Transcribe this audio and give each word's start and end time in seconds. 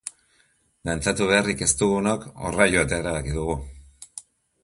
Dantzatu 0.89 1.27
beharrik 1.31 1.61
ez 1.65 1.69
dugunok 1.81 2.25
horra 2.47 2.67
joatea 2.71 3.01
erabaki 3.05 3.35
dugu. 3.37 3.59